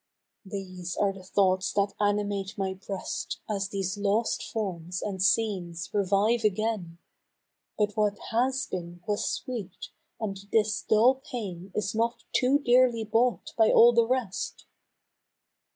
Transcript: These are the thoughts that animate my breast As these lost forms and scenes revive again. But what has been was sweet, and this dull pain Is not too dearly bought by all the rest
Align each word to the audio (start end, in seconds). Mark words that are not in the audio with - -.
These 0.47 0.97
are 0.99 1.13
the 1.13 1.21
thoughts 1.21 1.71
that 1.73 1.93
animate 1.99 2.57
my 2.57 2.73
breast 2.73 3.39
As 3.47 3.69
these 3.69 3.99
lost 3.99 4.41
forms 4.41 4.99
and 5.03 5.21
scenes 5.21 5.91
revive 5.93 6.43
again. 6.43 6.97
But 7.77 7.95
what 7.95 8.17
has 8.31 8.65
been 8.65 9.01
was 9.07 9.29
sweet, 9.29 9.89
and 10.19 10.39
this 10.51 10.81
dull 10.81 11.21
pain 11.29 11.71
Is 11.75 11.93
not 11.93 12.23
too 12.33 12.57
dearly 12.57 13.03
bought 13.03 13.53
by 13.55 13.69
all 13.69 13.93
the 13.93 14.07
rest 14.07 14.65